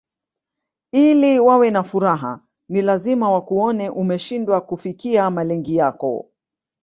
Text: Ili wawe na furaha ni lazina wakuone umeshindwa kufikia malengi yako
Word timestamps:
Ili 0.93 1.39
wawe 1.39 1.71
na 1.71 1.83
furaha 1.83 2.39
ni 2.69 2.81
lazina 2.81 3.29
wakuone 3.29 3.89
umeshindwa 3.89 4.61
kufikia 4.61 5.29
malengi 5.29 5.75
yako 5.75 6.29